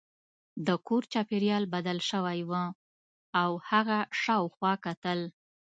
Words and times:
د 0.67 0.69
کور 0.87 1.03
چاپیریال 1.13 1.63
بدل 1.73 1.97
شوی 2.09 2.39
و 2.49 2.51
او 3.41 3.51
هغه 3.69 3.99
شاوخوا 4.21 4.73
کتل 4.85 5.19